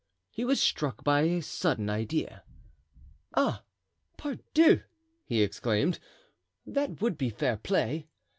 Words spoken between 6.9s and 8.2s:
would be fair play."